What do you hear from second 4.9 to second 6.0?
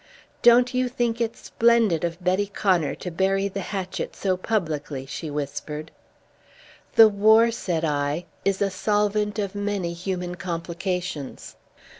she whispered.